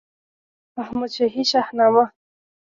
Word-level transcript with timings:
احمدشاهي 0.81 1.43
شهنامه 1.51 2.03